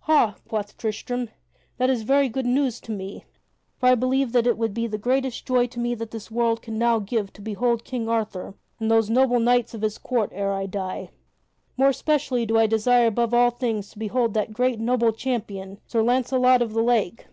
[0.00, 1.30] "Ha," quoth Tristram,
[1.78, 3.24] "that is very good news to me,
[3.78, 6.60] for I believe that it would be the greatest joy to me that the world
[6.60, 10.52] can now give to behold King Arthur and those noble knights of his court ere
[10.52, 11.08] I die.
[11.78, 16.02] More especially do I desire above all things to behold that great, noble champion, Sir
[16.02, 17.28] Launcelot of the Lake.